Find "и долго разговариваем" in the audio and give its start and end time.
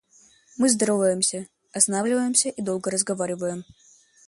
2.49-3.63